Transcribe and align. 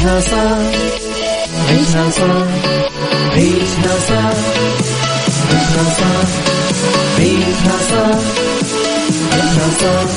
عيشها 0.00 0.20
صح 0.20 0.58
عيشها 1.68 2.10
صح 2.10 2.46
عيشها 3.32 3.98
صح 4.08 4.36
عيشها 5.50 5.84
صح 5.98 6.28
عيشها 7.18 7.76
صح 7.90 8.18
عيشها 9.32 9.68
صح 9.80 10.10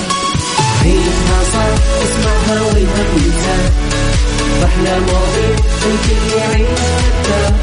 عيشها 0.83 1.39
صح. 1.54 1.73
اسمعها 2.04 2.61
والهم 2.61 3.09
ينزاح 3.17 3.71
أحلى 4.63 4.99
مواضيع 4.99 5.55
الكل 5.86 6.38
يعيش 6.38 6.79
مرتاح 6.79 7.55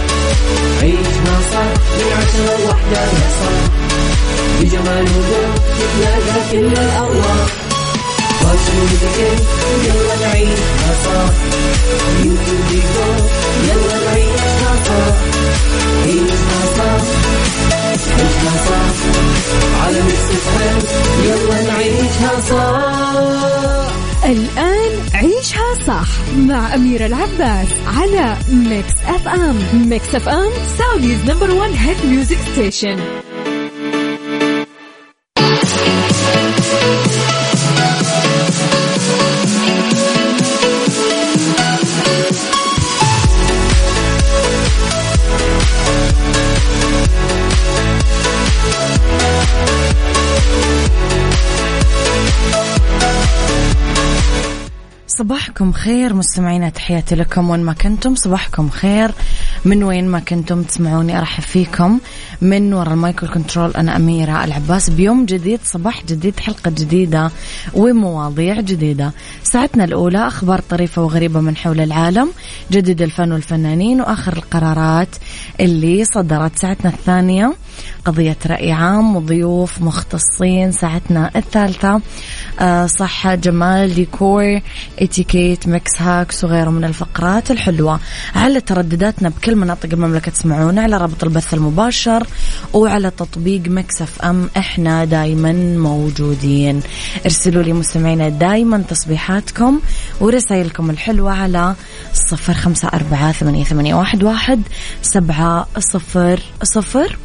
عيشها 0.83 1.37
صح 1.53 1.71
من 1.97 2.13
عشرة 2.19 2.63
لوحدة 2.65 3.01
يا 3.03 3.31
صاح 3.41 3.71
بجمال 4.61 5.05
وذوق 5.05 5.55
تتلاقى 5.79 6.41
كل 6.53 6.73
الأرواح 6.83 7.70
يلا 9.85 10.17
نعيشها 10.21 10.93
صح 11.05 11.33
يلا 13.69 13.97
نعيشها 14.05 14.75
صح 14.85 15.17
عيشها 16.05 16.61
صح 16.77 17.03
عيشها 18.19 18.55
صح 18.67 18.95
على 19.85 20.01
يلا 21.25 21.63
نعيشها 21.63 22.41
صح 22.51 23.91
الآن 24.25 24.93
عيشها 25.15 25.75
صح 25.87 26.09
مع 26.37 26.75
أميرة 26.75 27.07
العباس 27.07 27.69
على 27.87 28.37
Mix 28.49 28.95
FM 29.07 29.57
Mix 29.89 30.15
FM 30.15 30.51
Saudi's 30.79 31.19
number 31.31 31.51
one 31.51 31.71
hit 31.73 32.05
music 32.05 32.39
station 32.53 33.20
صباحكم 55.31 55.73
خير 55.73 56.15
مستمعينا 56.15 56.69
تحياتي 56.69 57.15
لكم 57.15 57.51
وين 57.51 57.61
ما 57.61 57.73
كنتم. 57.73 58.15
صباحكم 58.15 58.69
خير. 58.69 59.11
من 59.65 59.83
وين 59.83 60.09
ما 60.09 60.21
كنتم 60.21 60.63
تسمعوني 60.63 61.19
أرحب 61.19 61.43
فيكم. 61.43 61.99
من 62.43 62.75
وراء 62.75 62.95
ال 62.95 63.02
mic 63.02 63.22
وال 63.22 63.35
control 63.35 63.71
أنا 63.71 63.97
أميرة 63.97 64.45
العباس. 64.45 64.91
بيوم 64.91 65.25
جديد 65.25 65.61
صباح 65.65 66.05
جديد 66.05 66.41
حلقة 66.41 66.71
جديدة 66.71 67.31
ومواضيع 67.75 68.61
جديدة. 68.61 69.13
ساعتنا 69.53 69.85
الأولى 69.85 70.27
أخبار 70.27 70.61
طريفة 70.61 71.03
وغريبة 71.03 71.41
من 71.41 71.57
حول 71.57 71.81
العالم 71.81 72.29
جديد 72.73 73.03
الفن 73.03 73.33
والفنانين 73.33 74.01
وآخر 74.01 74.33
القرارات 74.33 75.09
اللي 75.61 76.05
صدرت 76.05 76.59
ساعتنا 76.59 76.91
الثانية. 76.91 77.55
قضية 78.05 78.37
رأي 78.47 78.73
عام 78.73 79.17
وضيوف 79.17 79.83
مختصين 79.83 80.73
ساعتنا 80.73 81.31
الثالثة. 81.37 82.01
آه، 82.61 82.87
صحه 82.87 83.35
جمال 83.35 83.95
ديكور 83.95 84.61
إتيكيت 84.99 85.69
mix 85.69 86.03
hacks 86.03 86.45
وغيره 86.45 86.71
من 86.71 86.85
الفقرات 86.85 87.51
الحلوة. 87.51 88.01
على 88.35 88.61
تردداتنا 88.61 89.29
بكل 89.29 89.57
مناطق 89.57 89.89
المملكة 89.93 90.31
تسمعونا 90.31 90.83
على 90.83 90.97
رابط 90.97 91.25
البث 91.25 91.55
المباشر 91.55 92.27
وعلى 92.73 93.11
تطبيق 93.11 93.63
Mix 93.67 94.23
FM. 94.23 94.51
إحنا 94.57 95.05
دايما 95.05 95.53
موجودين. 95.77 96.81
ارسلوا 97.25 97.63
لي 97.63 97.73
مستمعينا 97.73 98.29
دايما 98.29 98.79
تصبيحاتكم 99.41 99.81
ورسائلكم 100.21 100.91
الحلوة 100.91 101.33
على 101.33 101.75
صفر 102.13 102.55
خمسة 102.55 102.89
أربعة 102.89 103.33
ثمانية, 103.33 103.65
ثمانية 103.65 103.95
واحد, 103.95 104.23
واحد 104.23 104.63
سبعة 105.03 105.67
صفر 105.79 106.43
صفر. 106.63 107.19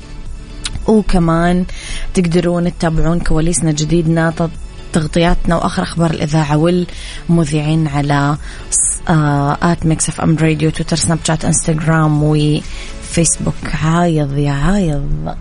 وكمان 0.87 1.65
تقدرون 2.13 2.77
تتابعون 2.77 3.19
كواليسنا 3.19 3.71
جديدنا 3.71 4.33
تغطياتنا 4.93 5.55
وآخر 5.55 5.83
أخبار 5.83 6.11
الإذاعة 6.11 6.57
والمذيعين 6.57 7.87
على 7.87 8.37
at 9.61 9.85
Mix 9.85 10.09
FM 10.09 10.37
Radio 10.37 10.69
تويتر 10.69 10.95
سناب 10.95 11.19
شات 11.23 11.45
انستغرام 11.45 12.59
فيسبوك 13.01 13.75
عايض 13.83 14.37
يا 14.37 14.51
عايض 14.51 15.35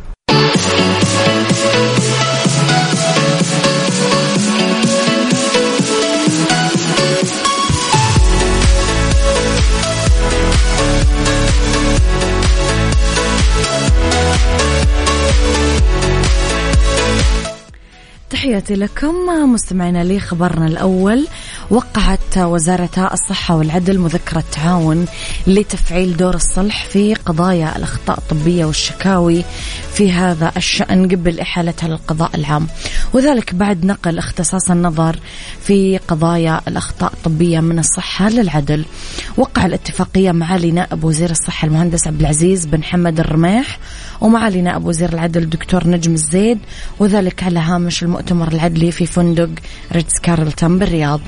تحياتي 18.34 18.74
لكم 18.74 19.14
مستمعينا 19.52 20.04
لي 20.04 20.20
خبرنا 20.20 20.66
الأول. 20.66 21.26
وقعت 21.70 22.38
وزارة 22.38 23.10
الصحة 23.12 23.56
والعدل 23.56 23.98
مذكرة 23.98 24.44
تعاون 24.52 25.06
لتفعيل 25.46 26.16
دور 26.16 26.34
الصلح 26.34 26.84
في 26.84 27.14
قضايا 27.14 27.76
الأخطاء 27.76 28.18
الطبية 28.18 28.64
والشكاوي 28.64 29.44
في 29.94 30.12
هذا 30.12 30.52
الشأن 30.56 31.08
قبل 31.08 31.40
إحالتها 31.40 31.88
للقضاء 31.88 32.30
العام. 32.34 32.66
وذلك 33.12 33.54
بعد 33.54 33.84
نقل 33.84 34.18
اختصاص 34.18 34.70
النظر 34.70 35.18
في 35.62 35.98
قضايا 35.98 36.60
الأخطاء 36.68 37.12
الطبية 37.12 37.60
من 37.60 37.78
الصحة 37.78 38.28
للعدل. 38.28 38.84
وقع 39.36 39.66
الاتفاقية 39.66 40.32
مع 40.32 40.56
نائب 40.56 41.04
وزير 41.04 41.30
الصحة 41.30 41.66
المهندس 41.66 42.06
عبد 42.06 42.20
العزيز 42.20 42.66
بن 42.66 42.84
حمد 42.84 43.20
الرميح 43.20 43.78
ومعالي 44.20 44.62
نائب 44.62 44.86
وزير 44.86 45.12
العدل 45.12 45.42
الدكتور 45.42 45.88
نجم 45.88 46.12
الزيد 46.12 46.58
وذلك 46.98 47.42
على 47.42 47.58
هامش 47.58 48.02
المؤتمر 48.02 48.52
العدلي 48.52 48.92
في 48.92 49.06
فندق 49.06 49.50
ريتز 49.92 50.18
كارلتون 50.22 50.78
بالرياض. 50.78 51.20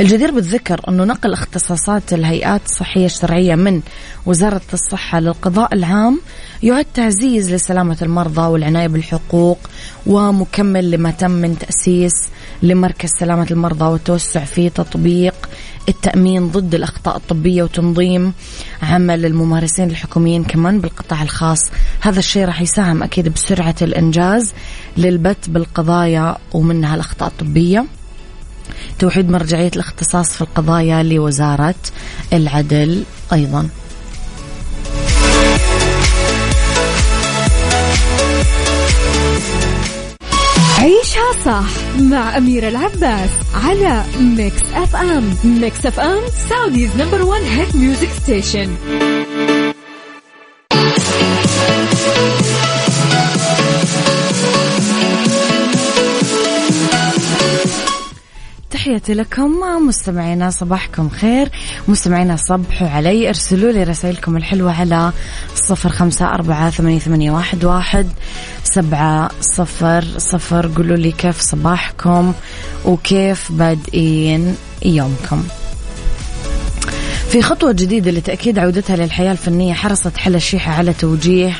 الجدير 0.00 0.30
بالذكر 0.30 0.80
أنه 0.88 1.04
نقل 1.04 1.32
اختصاصات 1.32 2.12
الهيئات 2.12 2.60
الصحية 2.64 3.06
الشرعية 3.06 3.54
من 3.54 3.80
وزارة 4.26 4.60
الصحة 4.72 5.20
للقضاء 5.20 5.74
العام 5.74 6.20
يعد 6.62 6.86
تعزيز 6.94 7.54
لسلامة 7.54 7.96
المرضى 8.02 8.40
والعناية 8.40 8.88
بالحقوق 8.88 9.58
ومكمل 10.06 10.90
لما 10.90 11.10
تم 11.10 11.30
من 11.30 11.58
تأسيس 11.58 12.28
لمركز 12.62 13.10
سلامة 13.20 13.46
المرضى 13.50 13.84
والتوسع 13.84 14.44
في 14.44 14.70
تطبيق 14.70 15.34
التأمين 15.88 16.48
ضد 16.48 16.74
الأخطاء 16.74 17.16
الطبية 17.16 17.62
وتنظيم 17.62 18.32
عمل 18.82 19.26
الممارسين 19.26 19.90
الحكوميين 19.90 20.44
كمان 20.44 20.80
بالقطاع 20.80 21.22
الخاص. 21.22 21.60
هذا 22.00 22.18
الشيء 22.18 22.44
راح 22.44 22.62
يساهم 22.62 23.02
أكيد 23.02 23.28
بسرعة 23.28 23.74
الإنجاز 23.82 24.54
للبت 24.96 25.50
بالقضايا 25.50 26.36
ومنها 26.52 26.94
الأخطاء 26.94 27.28
الطبية. 27.28 27.84
توحيد 28.98 29.30
مرجعية 29.30 29.70
الاختصاص 29.76 30.32
في 30.32 30.40
القضايا 30.40 31.02
لوزارة 31.02 31.74
العدل 32.32 33.04
أيضا. 33.32 33.68
عيشها 40.78 41.32
صح 41.44 41.70
مع 42.00 42.36
أميرة 42.36 42.68
العباس 42.68 43.30
على 43.54 44.04
Mix 44.20 44.62
FM 44.74 45.34
Mix 45.44 45.86
FM 45.86 46.20
Saudi's 46.48 46.90
number 46.96 47.22
one 47.22 47.40
hit 47.40 47.76
music 47.76 48.08
station 48.22 48.68
تحياتي 58.96 59.14
لكم 59.14 59.50
مستمعينا 59.88 60.50
صباحكم 60.50 61.08
خير 61.08 61.48
مستمعينا 61.88 62.36
صبحوا 62.36 62.88
علي 62.88 63.28
ارسلوا 63.28 63.72
لي 63.72 63.82
رسائلكم 63.82 64.36
الحلوة 64.36 64.80
على 64.80 65.12
صفر 65.54 65.88
خمسة 65.88 66.26
أربعة 66.34 66.70
ثمانية, 66.70 66.98
ثمانية 66.98 67.30
واحد, 67.30 67.64
واحد 67.64 68.06
سبعة 68.64 69.30
صفر 69.40 70.04
صفر 70.18 70.70
قولوا 70.76 70.96
لي 70.96 71.12
كيف 71.12 71.40
صباحكم 71.40 72.32
وكيف 72.84 73.52
بادئين 73.52 74.56
يومكم. 74.84 75.42
في 77.28 77.42
خطوة 77.42 77.72
جديدة 77.72 78.10
لتأكيد 78.10 78.58
عودتها 78.58 78.96
للحياة 78.96 79.32
الفنية 79.32 79.74
حرصت 79.74 80.16
حلا 80.16 80.36
الشيحة 80.36 80.72
على 80.72 80.92
توجيه 80.92 81.52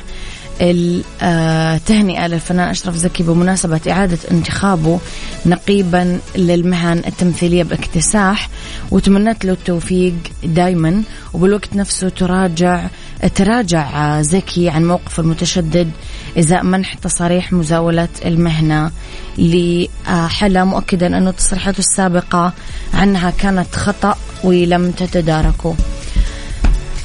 التهنئة 0.61 2.27
للفنان 2.27 2.69
أشرف 2.69 2.97
زكي 2.97 3.23
بمناسبة 3.23 3.81
إعادة 3.91 4.19
انتخابه 4.31 5.01
نقيبا 5.47 6.19
للمهن 6.37 7.03
التمثيلية 7.07 7.63
باكتساح 7.63 8.49
وتمنت 8.91 9.45
له 9.45 9.53
التوفيق 9.53 10.15
دايما 10.45 11.03
وبالوقت 11.35 11.77
نفسه 11.77 12.09
تراجع 12.09 12.87
تراجع 13.35 14.23
زكي 14.23 14.69
عن 14.69 14.85
موقفه 14.85 15.21
المتشدد 15.23 15.91
إزاء 16.39 16.65
منح 16.65 16.95
تصاريح 16.95 17.53
مزاولة 17.53 18.09
المهنة 18.25 18.91
لحلا 19.39 20.65
مؤكدا 20.65 21.19
أن 21.19 21.37
تصريحاته 21.37 21.79
السابقة 21.79 22.53
عنها 22.95 23.31
كانت 23.31 23.75
خطأ 23.75 24.17
ولم 24.45 24.91
تتداركه. 24.91 25.75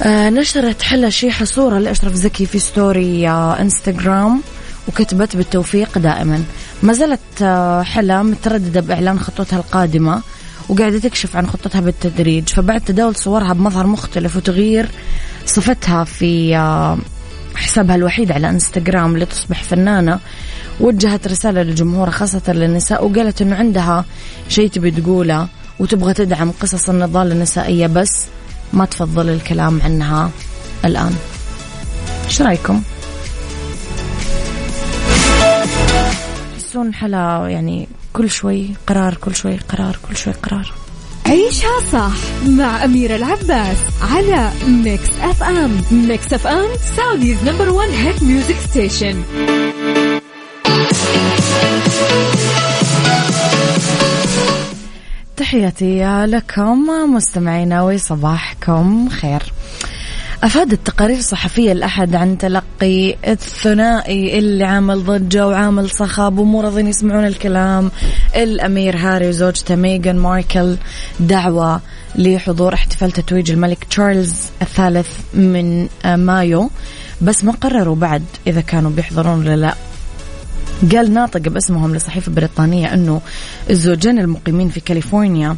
نشرت 0.06 0.82
حلا 0.82 1.10
شيحة 1.10 1.44
صورة 1.44 1.78
لأشرف 1.78 2.14
زكي 2.14 2.46
في 2.46 2.58
ستوري 2.58 3.28
آه 3.28 3.60
انستغرام 3.60 4.40
وكتبت 4.88 5.36
بالتوفيق 5.36 5.98
دائما. 5.98 6.42
ما 6.82 6.92
زالت 6.92 7.20
آه 7.42 7.82
حلا 7.82 8.22
مترددة 8.22 8.80
بإعلان 8.80 9.20
خطوتها 9.20 9.58
القادمة 9.58 10.22
وقاعدة 10.68 10.98
تكشف 10.98 11.36
عن 11.36 11.46
خطتها 11.46 11.80
بالتدريج. 11.80 12.48
فبعد 12.48 12.80
تداول 12.80 13.16
صورها 13.16 13.52
بمظهر 13.52 13.86
مختلف 13.86 14.36
وتغيير 14.36 14.88
صفتها 15.46 16.04
في 16.04 16.56
آه 16.56 16.98
حسابها 17.54 17.96
الوحيد 17.96 18.32
على 18.32 18.48
انستغرام 18.48 19.18
لتصبح 19.18 19.62
فنانة 19.62 20.18
وجهت 20.80 21.28
رسالة 21.28 21.62
للجمهور 21.62 22.10
خاصة 22.10 22.52
للنساء 22.52 23.04
وقالت 23.06 23.42
إنه 23.42 23.56
عندها 23.56 24.04
شيء 24.48 24.68
تبي 24.68 24.90
تقوله 24.90 25.48
وتبغى 25.78 26.14
تدعم 26.14 26.50
قصص 26.50 26.88
النضال 26.88 27.32
النسائية 27.32 27.86
بس. 27.86 28.24
ما 28.72 28.84
تفضل 28.84 29.28
الكلام 29.28 29.80
عنها 29.82 30.30
الآن. 30.84 31.14
إيش 32.26 32.42
رأيكم؟ 32.42 32.82
تحسون 36.58 36.94
حلا 36.94 37.46
يعني 37.48 37.88
كل 38.12 38.30
شوي 38.30 38.70
قرار 38.86 39.14
كل 39.14 39.34
شوي 39.36 39.56
قرار 39.56 39.98
كل 40.08 40.16
شوي 40.16 40.32
قرار. 40.32 40.72
عيشها 41.26 41.80
صح 41.92 42.12
مع 42.48 42.84
أميرة 42.84 43.16
العباس 43.16 43.76
على 44.02 44.50
Mix 44.68 45.10
FM 45.20 45.80
Mix 45.90 46.32
FM 46.32 46.66
Saudi's 46.96 47.44
number 47.44 47.68
one 47.68 47.88
hit 47.88 48.22
music 48.22 48.56
station 48.70 49.22
تحياتي 55.36 56.04
لكم 56.26 56.86
مستمعينا 57.14 57.82
وصباحكم 57.82 59.08
خير. 59.08 59.42
أفادت 60.42 60.86
تقارير 60.86 61.20
صحفية 61.20 61.72
الأحد 61.72 62.14
عن 62.14 62.38
تلقي 62.38 63.16
الثنائي 63.26 64.38
اللي 64.38 64.64
عامل 64.64 65.04
ضجة 65.04 65.46
وعامل 65.46 65.90
صخب 65.90 66.38
ومو 66.38 66.60
راضين 66.60 66.86
يسمعون 66.86 67.26
الكلام. 67.26 67.90
الأمير 68.36 68.96
هاري 68.96 69.28
وزوجته 69.28 69.74
ميغان 69.74 70.16
ماركل 70.16 70.76
دعوة 71.20 71.80
لحضور 72.14 72.74
احتفال 72.74 73.12
تتويج 73.12 73.50
الملك 73.50 73.84
تشارلز 73.84 74.34
الثالث 74.62 75.08
من 75.34 75.88
مايو. 76.04 76.70
بس 77.22 77.44
ما 77.44 77.52
قرروا 77.52 77.96
بعد 77.96 78.24
إذا 78.46 78.60
كانوا 78.60 78.90
بيحضرون 78.90 79.38
ولا 79.38 79.56
لا. 79.56 79.74
قال 80.92 81.14
ناطق 81.14 81.40
باسمهم 81.40 81.94
لصحيفة 81.94 82.32
بريطانية 82.32 82.94
أنه 82.94 83.20
الزوجين 83.70 84.18
المقيمين 84.18 84.68
في 84.68 84.80
كاليفورنيا 84.80 85.56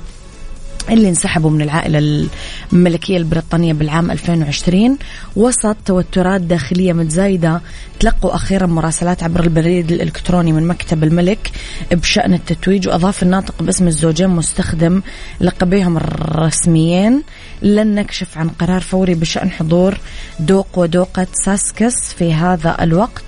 اللي 0.90 1.08
انسحبوا 1.08 1.50
من 1.50 1.62
العائلة 1.62 2.28
الملكية 2.72 3.16
البريطانية 3.16 3.72
بالعام 3.72 4.10
2020 4.10 4.98
وسط 5.36 5.76
توترات 5.86 6.40
داخلية 6.40 6.92
متزايدة. 6.92 7.60
تلقوا 8.00 8.34
أخيرا 8.34 8.66
مراسلات 8.66 9.22
عبر 9.22 9.44
البريد 9.44 9.92
الإلكتروني 9.92 10.52
من 10.52 10.66
مكتب 10.66 11.04
الملك 11.04 11.50
بشأن 11.92 12.34
التتويج 12.34 12.88
وأضاف 12.88 13.22
الناطق 13.22 13.62
باسم 13.62 13.86
الزوجين 13.86 14.28
مستخدم 14.28 15.02
لقبيهم 15.40 15.96
الرسميين 15.96 17.22
لن 17.62 17.94
نكشف 17.94 18.38
عن 18.38 18.48
قرار 18.48 18.80
فوري 18.80 19.14
بشأن 19.14 19.50
حضور 19.50 19.98
دوق 20.40 20.78
ودوقة 20.78 21.26
ساسكس 21.44 22.12
في 22.18 22.34
هذا 22.34 22.76
الوقت. 22.80 23.24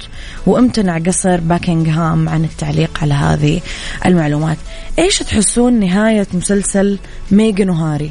وامتنع 0.46 0.98
قصر 0.98 1.40
باكنغهام 1.40 2.28
عن 2.28 2.44
التعليق 2.44 2.98
على 3.02 3.14
هذه 3.14 3.60
المعلومات. 4.06 4.56
إيش 4.98 5.18
تحسون 5.18 5.72
نهاية 5.72 6.26
مسلسل 6.34 6.98
ميغن 7.30 7.70
وهاري؟ 7.70 8.10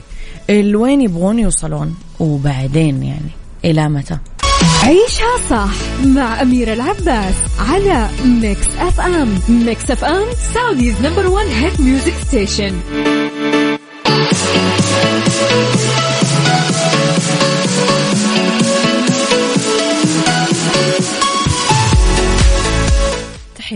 لوين 0.49 1.01
يبغون 1.01 1.39
يوصلون 1.39 1.95
وبعدين 2.19 3.03
يعني 3.03 3.31
إلى 3.65 3.89
متى؟ 3.89 4.17
عيشها 4.83 5.37
صح 5.49 5.73
مع 6.05 6.41
أميرة 6.41 6.73
العباس 6.73 7.35
على 7.59 8.09
Mix 8.25 8.67
FM 8.79 9.39
Mix 9.49 9.91
FM 9.91 10.25
Saudi's 10.53 11.01
number 11.01 11.27
one 11.27 11.45
hit 11.45 11.81
music 11.81 12.13
station 12.27 12.75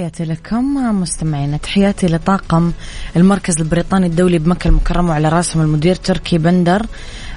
تحياتي 0.09 0.33
لكم 0.33 0.75
مستمعينا 1.01 1.57
تحياتي 1.57 2.07
لطاقم 2.07 2.71
المركز 3.15 3.61
البريطاني 3.61 4.07
الدولي 4.07 4.39
بمكة 4.39 4.67
المكرمة 4.67 5.09
وعلى 5.09 5.29
راسهم 5.29 5.61
المدير 5.61 5.95
تركي 5.95 6.38
بندر 6.38 6.85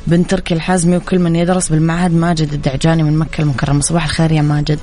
بن 0.06 0.26
تركي 0.26 0.54
الحازمي 0.54 0.96
وكل 0.96 1.18
من 1.18 1.36
يدرس 1.36 1.68
بالمعهد 1.68 2.12
ماجد 2.12 2.52
الدعجاني 2.52 3.02
من 3.02 3.18
مكة 3.18 3.42
المكرمة. 3.42 3.80
صباح 3.80 4.04
الخير 4.04 4.32
يا 4.32 4.42
ماجد. 4.42 4.78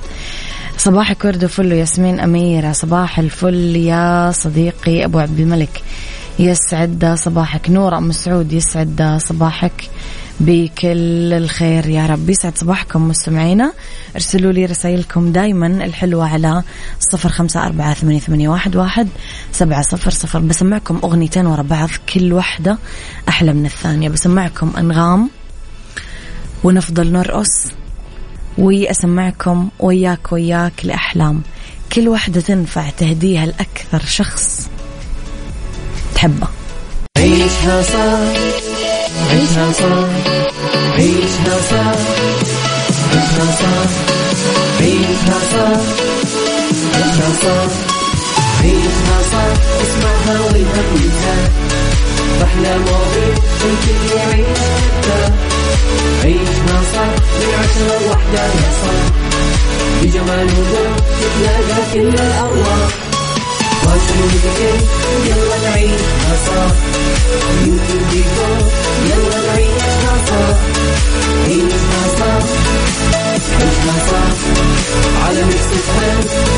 صباحك 0.76 1.24
ورد 1.24 1.44
وفل 1.44 1.72
ياسمين 1.72 2.20
أميرة. 2.20 2.72
صباح 2.72 3.18
الفل 3.18 3.76
يا 3.76 4.30
صديقي 4.30 5.04
أبو 5.04 5.18
عبد 5.18 5.40
الملك. 5.40 5.82
يسعد 6.38 7.14
صباحك. 7.14 7.70
نور 7.70 7.98
أم 7.98 8.12
سعود 8.12 8.52
يسعد 8.52 9.18
صباحك. 9.20 9.90
بكل 10.40 11.32
الخير 11.32 11.86
يا 11.86 12.06
رب 12.06 12.30
يسعد 12.30 12.58
صباحكم 12.58 13.08
مستمعينا. 13.08 13.72
ارسلوا 14.14 14.52
لي 14.52 14.64
رسائلكم 14.64 15.32
دايما 15.32 15.66
الحلوة 15.66 16.28
على 16.28 16.62
صفر 17.00 17.28
خمسة 17.28 17.66
أربعة 17.66 17.94
ثمانية, 17.94 18.48
واحد, 18.48 18.76
واحد 18.76 19.08
سبعة 19.52 19.82
صفر 19.82 20.10
صفر. 20.10 20.38
بسمعكم 20.38 21.00
أغنيتين 21.04 21.46
ورا 21.46 21.62
بعض 21.62 21.88
كل 22.14 22.32
واحدة 22.32 22.78
أحلى 23.28 23.52
من 23.52 23.66
الثانية. 23.66 24.08
بسمعكم 24.08 24.72
أنغام 24.78 25.30
ونفضل 26.64 27.12
نرقص 27.12 27.66
وأسمعكم 28.58 29.68
وياك 29.78 30.32
وياك 30.32 30.84
لأحلام. 30.84 31.42
كل 31.92 32.08
واحدة 32.08 32.40
تنفع 32.40 32.90
تهديها 32.90 33.46
لأكثر 33.46 34.02
شخص 34.06 34.70
تحبه. 36.14 36.48
عيشها 37.18 37.82
صح. 37.82 38.79
عيشها 39.30 39.72
صح 39.72 40.08
عيشها 40.98 41.56
صح 41.70 41.98
عيشها 43.12 43.46
صح 43.60 43.90
عيشها 44.80 45.38
صح 45.52 45.80
عيشها 46.94 47.30
صح 47.42 47.72
عيشها 48.62 49.18
صح 49.32 49.52
اسمعها 49.82 50.40
والهم 50.40 50.88
ينزاح 50.94 51.50
أحلى 52.42 52.78
مواضيع 52.78 53.34
الكل 53.64 54.16
يعيش 54.16 54.58
عيشها 56.24 56.80
صح 56.94 57.12
من 57.40 57.54
عشرة 57.58 58.06
لوحدة 58.06 58.42
يا 58.42 58.70
صاح 58.82 59.04
بجمال 60.02 60.46
وذوق 60.46 60.96
تتلاقى 61.20 61.82
كل 61.92 62.08
الأرواح 62.08 62.88
يلا 65.26 65.58
نعيشها 65.62 66.36
صح 66.46 66.74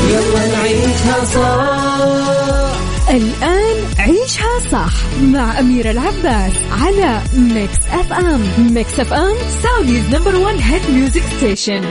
يلا 0.09 0.45
نعيشها 0.47 1.25
صح 1.25 2.73
الآن 3.09 3.77
عيشها 3.99 4.59
صح 4.71 4.93
مع 5.23 5.59
أميرة 5.59 5.91
العباس 5.91 6.53
على 6.81 7.21
Mix 7.37 7.77
FM 7.91 8.41
Mix 8.57 8.99
FM 8.99 9.35
Saudi's 9.63 10.15
number 10.15 10.35
one 10.35 10.59
hit 10.59 10.89
music 10.89 11.23
station 11.37 11.81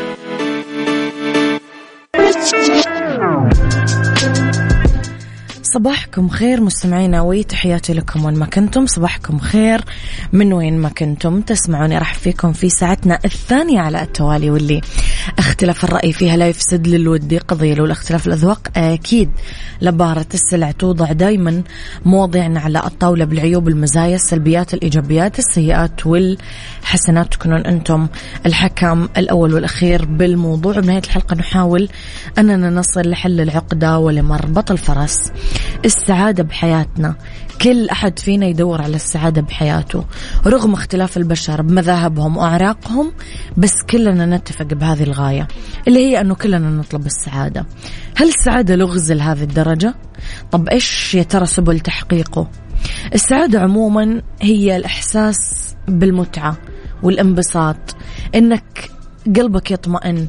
صباحكم 5.74 6.28
خير 6.28 6.60
مستمعينا 6.60 7.22
وتحياتي 7.22 7.92
لكم 7.92 8.24
وين 8.24 8.34
ما 8.34 8.46
كنتم. 8.46 8.86
صباحكم 8.86 9.38
خير 9.38 9.84
من 10.32 10.52
وين 10.52 10.78
ما 10.78 10.88
كنتم. 10.88 11.40
تسمعوني 11.40 11.98
أرحب 11.99 12.14
فيكم 12.14 12.52
في 12.52 12.70
ساعتنا 12.70 13.18
الثانية 13.24 13.80
على 13.80 14.02
التوالي 14.02 14.50
واللي 14.50 14.80
اختلاف 15.38 15.84
الرأي 15.84 16.12
فيها 16.12 16.36
لا 16.36 16.48
يفسد 16.48 16.86
للودي 16.86 17.38
قضية 17.38 17.74
لو 17.74 17.84
الاختلاف 17.84 18.26
الأذواق. 18.26 18.68
أكيد 18.76 19.30
لبارة 19.80 20.26
السلع 20.34 20.70
توضع 20.70 21.12
دايما 21.12 21.62
مواضيعنا 22.04 22.60
على 22.60 22.78
الطاولة 22.78 23.24
بالعيوب 23.24 23.68
المزايا 23.68 24.14
السلبيات 24.14 24.74
الإيجابيات 24.74 25.38
السيئات 25.38 26.06
والحسنات. 26.06 27.32
تكونون 27.32 27.66
أنتم 27.66 28.08
الحكم 28.46 29.08
الأول 29.16 29.54
والأخير 29.54 30.04
بالموضوع. 30.04 30.80
بنهاية 30.80 31.02
الحلقة 31.04 31.36
نحاول 31.36 31.88
أننا 32.38 32.70
نصل 32.70 33.10
لحل 33.10 33.40
العقدة 33.40 33.98
ولمربط 33.98 34.70
الفرس. 34.70 35.16
السعادة 35.84 36.42
بحياتنا 36.42 37.14
كل 37.62 37.88
أحد 37.88 38.19
فينا 38.19 38.47
يدور 38.47 38.83
على 38.83 38.97
السعادة 38.97 39.40
بحياته 39.40 40.04
رغم 40.47 40.73
اختلاف 40.73 41.16
البشر 41.16 41.62
بمذاهبهم 41.62 42.37
وأعراقهم 42.37 43.12
بس 43.57 43.75
كلنا 43.90 44.26
نتفق 44.26 44.64
بهذه 44.64 45.02
الغاية 45.02 45.49
اللي 45.88 45.99
هي 45.99 46.21
أنه 46.21 46.35
كلنا 46.35 46.71
نطلب 46.71 47.07
السعادة 47.07 47.66
هل 48.16 48.28
السعادة 48.28 48.76
لغز 48.76 49.12
لهذه 49.12 49.42
الدرجة؟ 49.42 49.95
طب 50.50 50.69
إيش 50.69 51.14
يا 51.14 51.23
ترى 51.23 51.47
سبل 51.47 51.81
تحقيقه؟ 51.81 52.50
السعادة 53.14 53.61
عموما 53.61 54.23
هي 54.40 54.76
الإحساس 54.76 55.37
بالمتعة 55.88 56.57
والانبساط 57.02 57.97
إنك 58.35 58.90
قلبك 59.37 59.71
يطمئن 59.71 60.28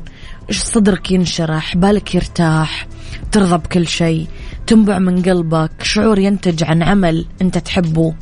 صدرك 0.51 1.11
ينشرح 1.11 1.77
بالك 1.77 2.15
يرتاح 2.15 2.87
ترضى 3.31 3.57
بكل 3.57 3.87
شيء 3.87 4.27
تنبع 4.67 4.99
من 4.99 5.21
قلبك. 5.21 5.71
شعور 5.81 6.19
ينتج 6.19 6.63
عن 6.63 6.83
عمل 6.83 7.25
انت 7.41 7.57
تحبه 7.57 8.13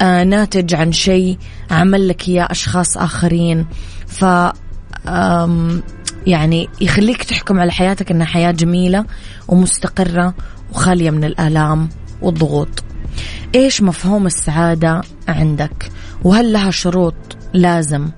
آه 0.00 0.24
ناتج 0.24 0.74
عن 0.74 0.92
شيء 0.92 1.38
عمل 1.70 2.08
لك 2.08 2.28
إياه 2.28 2.48
أشخاص 2.50 2.96
آخرين. 2.96 3.66
ف 4.06 4.24
يعني 6.26 6.68
يخليك 6.80 7.22
تحكم 7.22 7.60
على 7.60 7.72
حياتك 7.72 8.10
إنها 8.10 8.26
حياة 8.26 8.50
جميلة 8.50 9.04
ومستقرة 9.48 10.34
وخالية 10.72 11.10
من 11.10 11.24
الآلام 11.24 11.88
والضغوط. 12.22 12.84
إيش 13.54 13.82
مفهوم 13.82 14.26
السعادة 14.26 15.00
عندك؟ 15.28 15.90
وهل 16.24 16.52
لها 16.52 16.70
شروط 16.70 17.14
لازم 17.54 18.10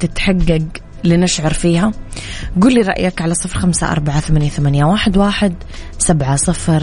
تتحقق 0.00 0.66
لنشعر 1.04 1.52
فيها؟ 1.52 1.92
قل 2.62 2.74
لي 2.74 2.80
رأيك 2.80 3.22
على 3.22 3.34
صفر 3.34 3.58
خمسة 3.58 3.92
أربعة 3.92 4.20
ثمانية 4.20 4.84
واحد, 4.84 5.16
واحد 5.16 5.54
سبعة 5.98 6.36
صفر. 6.36 6.82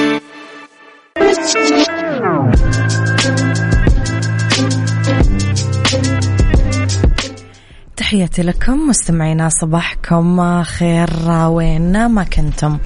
تحياتي 8.11 8.41
لكم 8.41 8.87
مستمعينا 8.89 9.49
صباحكم 9.49 10.63
خير 10.63 11.09
وين 11.29 12.05
ما 12.05 12.23
كنتم. 12.23 12.77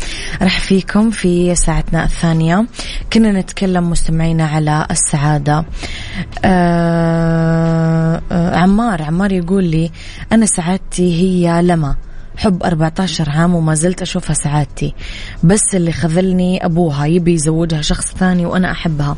رح 0.41 0.59
فيكم 0.59 1.09
في 1.09 1.55
ساعتنا 1.55 2.03
الثانية 2.03 2.65
كنا 3.13 3.31
نتكلم 3.31 3.89
مستمعينا 3.89 4.45
على 4.47 4.87
السعادة. 4.91 5.65
آه 6.45 8.21
آه 8.31 8.55
عمار 8.55 9.01
عمار 9.01 9.31
يقول 9.31 9.63
لي 9.63 9.91
أنا 10.31 10.45
سعادتي 10.45 11.21
هي 11.21 11.61
لما؟ 11.61 11.95
حب 12.37 12.63
14 12.63 13.29
عام 13.29 13.55
وما 13.55 13.73
زلت 13.73 14.01
أشوفها 14.01 14.33
سعادتي. 14.33 14.93
بس 15.43 15.75
اللي 15.75 15.91
خذلني 15.91 16.65
أبوها 16.65 17.05
يبي 17.05 17.33
يزوجها 17.33 17.81
شخص 17.81 18.13
ثاني 18.13 18.45
وأنا 18.45 18.71
أحبها. 18.71 19.15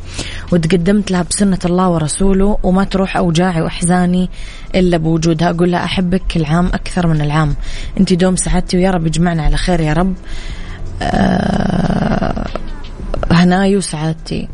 وتقدمت 0.52 1.12
لها 1.12 1.22
بسنة 1.22 1.60
الله 1.66 1.90
ورسوله 1.90 2.58
وما 2.64 2.84
تروح 2.84 3.18
أوجاعي 3.18 3.62
وأحزاني 3.62 4.30
إلا 4.76 4.98
بوجودها. 4.98 5.50
أقول 5.50 5.72
لها 5.72 5.84
أحبك 5.84 6.22
كل 6.32 6.46
عام 6.46 6.66
أكثر 6.66 7.08
من 7.08 7.22
العام. 7.22 7.56
أنت 8.00 8.14
دوم 8.14 8.36
سعادتي 8.36 8.78
ويا 8.78 8.92
رب 8.92 9.08
يجمعنا 9.08 9.44
على 9.44 9.58
خير 9.58 9.80
يا 9.80 9.94
رب. 9.94 10.14
آه 11.02 12.48
هناي 13.32 13.78
وسعادتي 13.78 14.48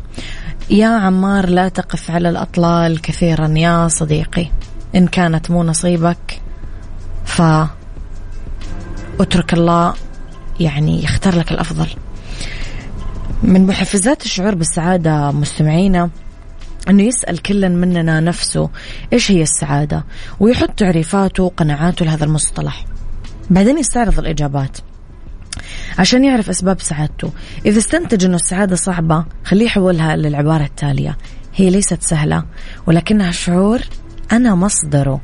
يا 0.70 0.88
عمار 0.88 1.48
لا 1.48 1.68
تقف 1.68 2.10
على 2.10 2.28
الأطلال 2.28 3.00
كثيرا 3.00 3.48
يا 3.48 3.88
صديقي. 3.88 4.46
إن 4.94 5.06
كانت 5.06 5.50
مو 5.50 5.62
نصيبك 5.62 6.40
ف 7.24 7.42
اترك 9.20 9.54
الله 9.54 9.94
يعني 10.60 11.04
يختار 11.04 11.38
لك 11.38 11.52
الأفضل. 11.52 11.86
من 13.42 13.66
محفزات 13.66 14.24
الشعور 14.24 14.54
بالسعادة 14.54 15.30
مستمعينا 15.30 16.10
إنه 16.88 17.02
يسأل 17.02 17.42
كل 17.42 17.68
مننا 17.68 18.20
نفسه 18.20 18.70
إيش 19.12 19.30
هي 19.30 19.42
السعادة؟ 19.42 20.04
ويحط 20.40 20.70
تعريفاته 20.70 21.42
وقناعاته 21.42 22.04
لهذا 22.04 22.24
المصطلح. 22.24 22.84
بعدين 23.50 23.78
يستعرض 23.78 24.18
الإجابات. 24.18 24.78
عشان 25.98 26.24
يعرف 26.24 26.50
أسباب 26.50 26.80
سعادته. 26.80 27.30
إذا 27.66 27.78
استنتج 27.78 28.24
إنه 28.24 28.36
السعادة 28.36 28.76
صعبة 28.76 29.24
خليه 29.44 29.64
يحولها 29.64 30.16
للعبارة 30.16 30.64
التالية. 30.64 31.16
هي 31.54 31.70
ليست 31.70 32.02
سهلة 32.02 32.44
ولكنها 32.86 33.30
شعور 33.30 33.80
أنا 34.32 34.54
مصدره. 34.54 35.20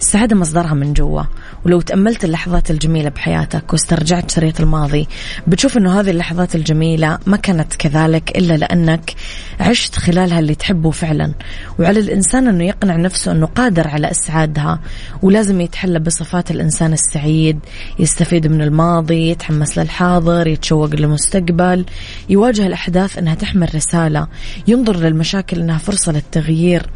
السعادة 0.00 0.36
مصدرها 0.36 0.74
من 0.74 0.92
جوا. 0.92 1.22
ولو 1.66 1.80
تأملت 1.80 2.24
اللحظات 2.24 2.70
الجميلة 2.70 3.08
بحياتك 3.08 3.72
واسترجعت 3.72 4.30
شريط 4.30 4.60
الماضي 4.60 5.08
بتشوف 5.46 5.76
أنه 5.76 6.00
هذه 6.00 6.10
اللحظات 6.10 6.54
الجميلة 6.54 7.18
ما 7.26 7.36
كانت 7.36 7.74
كذلك 7.74 8.38
إلا 8.38 8.54
لأنك 8.56 9.14
عشت 9.60 9.94
خلالها 9.96 10.38
اللي 10.38 10.54
تحبه 10.54 10.90
فعلا. 10.90 11.32
وعلى 11.78 12.00
الإنسان 12.00 12.48
أنه 12.48 12.64
يقنع 12.64 12.96
نفسه 12.96 13.32
أنه 13.32 13.46
قادر 13.46 13.88
على 13.88 14.10
إسعادها 14.10 14.80
ولازم 15.22 15.60
يتحلى 15.60 15.98
بصفات 15.98 16.50
الإنسان 16.50 16.92
السعيد 16.92 17.58
يستفيد 17.98 18.46
من 18.46 18.62
الماضي 18.62 19.30
يتحمس 19.30 19.78
للحاضر 19.78 20.46
يتشوق 20.46 20.94
للمستقبل 20.94 21.84
يواجه 22.28 22.66
الأحداث 22.66 23.18
أنها 23.18 23.34
تحمل 23.34 23.74
رسالة 23.74 24.26
ينظر 24.68 24.96
للمشاكل 24.96 25.60
أنها 25.60 25.78
فرصة 25.78 26.12
للتغيير. 26.12 26.86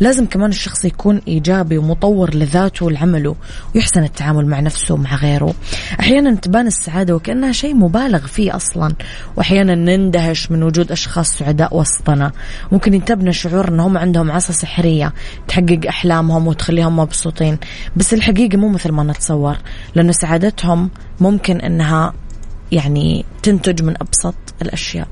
لازم 0.00 0.26
كمان 0.26 0.50
الشخص 0.50 0.84
يكون 0.84 1.20
إيجابي 1.28 1.78
ومطور 1.78 2.34
لذاته 2.34 2.86
ولعمله 2.86 3.36
ويحسن 3.74 4.04
التعامل 4.14 4.46
مع 4.46 4.60
نفسه 4.60 4.94
ومع 4.94 5.14
غيره 5.14 5.54
أحيانا 6.00 6.34
تبان 6.34 6.66
السعادة 6.66 7.14
وكأنها 7.14 7.52
شيء 7.52 7.74
مبالغ 7.74 8.26
فيه 8.26 8.56
أصلا 8.56 8.94
وأحيانا 9.36 9.74
نندهش 9.74 10.50
من 10.50 10.62
وجود 10.62 10.92
أشخاص 10.92 11.38
سعداء 11.38 11.76
وسطنا 11.76 12.32
ممكن 12.72 12.94
ينتابنا 12.94 13.32
شعور 13.32 13.68
أنهم 13.68 13.98
عندهم 13.98 14.30
عصا 14.30 14.52
سحرية 14.52 15.12
تحقق 15.48 15.80
أحلامهم 15.88 16.46
وتخليهم 16.46 16.96
مبسوطين 16.96 17.58
بس 17.96 18.14
الحقيقة 18.14 18.58
مو 18.58 18.68
مثل 18.68 18.92
ما 18.92 19.02
نتصور 19.02 19.56
لأن 19.94 20.12
سعادتهم 20.12 20.90
ممكن 21.20 21.56
أنها 21.60 22.12
يعني 22.72 23.24
تنتج 23.42 23.82
من 23.82 23.94
أبسط 24.00 24.34
الأشياء 24.62 25.08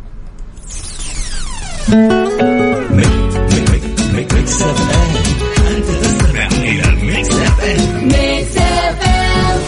Mix 7.02 8.31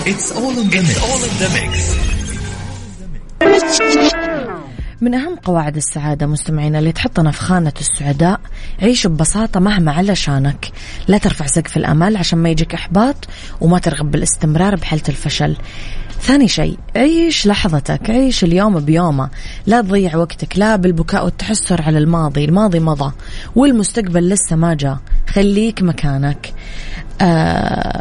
FM 0.07 0.13
it's 0.13 0.33
all 0.33 0.55
in 0.55 0.71
the 1.39 1.49
mix 1.55 1.91
من 5.01 5.15
أهم 5.15 5.37
قواعد 5.37 5.77
السعادة 5.77 6.27
مستمعينا 6.27 6.79
اللي 6.79 6.93
تحطنا 6.93 7.31
في 7.31 7.41
خانة 7.41 7.73
السعداء 7.81 8.41
عيش 8.83 9.07
ببساطة 9.07 9.61
مهما 9.61 9.93
علشانك. 9.93 10.73
لا 11.09 11.19
ترفع 11.19 11.47
سقف 11.47 11.77
الأمل 11.77 12.17
عشان 12.17 12.39
ما 12.39 12.49
يجيك 12.49 12.75
إحباط 12.75 13.17
وما 13.61 13.79
ترغب 13.79 14.11
بالاستمرار 14.11 14.77
بحالة 14.77 15.03
الفشل. 15.09 15.57
ثاني 16.21 16.49
شيء 16.49 16.79
عيش 16.97 17.47
لحظتك 17.47 18.11
عيش 18.11 18.45
اليوم 18.45 18.81
بيومه. 18.81 19.31
لا 19.67 19.81
تضيع 19.81 20.17
وقتك 20.17 20.59
لا 20.59 20.77
بالبكاء 20.77 21.25
والتحسر 21.25 21.83
على 21.83 21.99
الماضي. 21.99 22.45
الماضي 22.45 22.81
مضى 22.81 23.13
والمستقبل 23.57 24.29
لسه 24.29 24.57
ما 24.57 24.75
جاء. 24.75 24.99
خليك 25.29 25.83
مكانك. 25.83 26.53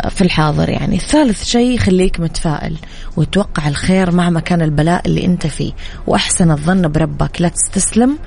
في 0.09 0.21
الحاضر 0.21 0.69
يعني. 0.69 0.99
ثالث 0.99 1.43
شيء 1.43 1.77
خليك 1.77 2.19
متفائل 2.19 2.77
وتوقع 3.17 3.67
الخير 3.67 4.11
مهما 4.11 4.39
كان 4.39 4.61
البلاء 4.61 5.01
اللي 5.05 5.25
انت 5.25 5.47
فيه. 5.47 5.71
وأحسن 6.07 6.51
الظن 6.51 6.87
بربك 6.87 7.41
لا 7.41 7.47
تستسلم 7.47 8.17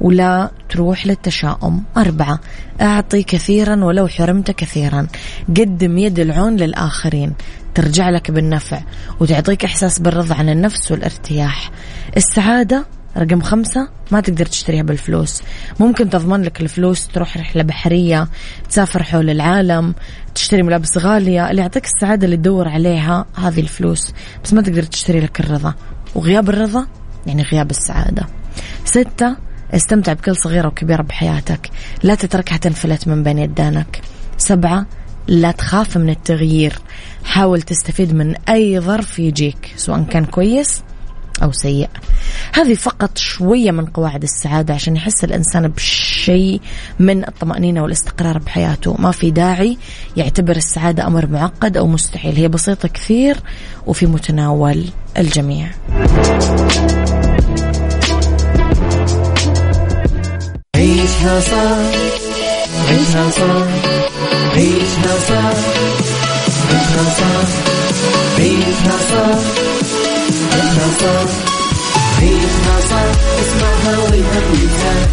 ولا 0.00 0.50
تروح 0.68 1.06
للتشاؤم. 1.06 1.82
أربعة 1.96 2.40
أعطي 2.80 3.22
كثيرا 3.22 3.84
ولو 3.84 4.08
حرمت 4.08 4.50
كثيرا. 4.50 5.06
قدم 5.48 5.98
يد 5.98 6.18
العون 6.18 6.56
للآخرين 6.56 7.32
ترجع 7.74 8.10
لك 8.10 8.30
بالنفع 8.30 8.80
وتعطيك 9.20 9.64
إحساس 9.64 9.98
بالرضا 9.98 10.34
عن 10.34 10.48
النفس 10.48 10.90
والارتياح. 10.92 11.70
السعادة 12.16 12.86
رقم 13.16 13.40
خمسة 13.40 13.88
ما 14.10 14.20
تقدر 14.20 14.46
تشتريها 14.46 14.82
بالفلوس. 14.82 15.42
ممكن 15.80 16.10
تضمن 16.10 16.42
لك 16.42 16.60
الفلوس 16.60 17.08
تروح 17.08 17.36
رحلة 17.36 17.62
بحرية 17.62 18.28
تسافر 18.68 19.02
حول 19.02 19.30
العالم 19.30 19.94
تشتري 20.34 20.62
ملابس 20.62 20.98
غالية. 20.98 21.50
اللي 21.50 21.62
يعطيك 21.62 21.84
السعادة 21.84 22.24
اللي 22.24 22.36
تدور 22.36 22.68
عليها 22.68 23.26
هذه 23.34 23.60
الفلوس. 23.60 24.12
بس 24.44 24.52
ما 24.52 24.62
تقدر 24.62 24.82
تشتري 24.82 25.20
لك 25.20 25.40
الرضا. 25.40 25.74
وغياب 26.14 26.48
الرضا 26.48 26.86
يعني 27.26 27.42
غياب 27.42 27.70
السعادة. 27.70 28.26
ستة 28.84 29.36
استمتع 29.74 30.12
بكل 30.12 30.36
صغيرة 30.36 30.68
وكبيرة 30.68 31.02
بحياتك. 31.02 31.70
لا 32.02 32.14
تتركها 32.14 32.56
تنفلت 32.56 33.08
من 33.08 33.22
بين 33.22 33.38
يدانك 33.38 34.00
سبعة 34.38 34.86
لا 35.26 35.50
تخاف 35.50 35.96
من 35.96 36.10
التغيير. 36.10 36.78
حاول 37.24 37.62
تستفيد 37.62 38.14
من 38.14 38.34
أي 38.48 38.80
ظرف 38.80 39.18
يجيك 39.18 39.74
سواء 39.76 40.02
كان 40.02 40.24
كويس 40.24 40.82
أو 41.42 41.52
سيء. 41.52 41.88
هذه 42.52 42.74
فقط 42.74 43.18
شوية 43.18 43.70
من 43.70 43.86
قواعد 43.86 44.22
السعادة 44.22 44.74
عشان 44.74 44.96
يحس 44.96 45.24
الإنسان 45.24 45.68
بشيء 45.68 46.60
من 46.98 47.28
الطمأنينة 47.28 47.82
والاستقرار 47.82 48.38
بحياته. 48.38 48.96
ما 48.98 49.10
في 49.10 49.30
داعي 49.30 49.78
يعتبر 50.16 50.56
السعادة 50.56 51.06
أمر 51.06 51.26
معقد 51.26 51.76
أو 51.76 51.86
مستحيل. 51.86 52.36
هي 52.36 52.48
بسيطة 52.48 52.88
كثير 52.88 53.36
وفي 53.86 54.06
متناول 54.06 54.84
الجميع. 55.18 55.70
عيشها 60.76 61.40
صح 61.40 61.78
عيشها 62.88 63.30
صح 63.30 63.66
عيشها 64.54 65.18
صح 65.28 65.54
عيشها 66.70 67.04
صح 67.18 67.48
عيشها 68.38 68.98
صح. 68.98 69.73
عيشها 70.54 70.88
صح 71.00 71.30
عيشها 72.20 72.76
صح 72.90 73.06
اسمعها 73.42 73.98
والهم 73.98 74.54
ينزاح 74.54 75.08